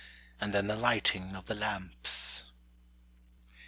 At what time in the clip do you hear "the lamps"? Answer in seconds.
1.45-2.45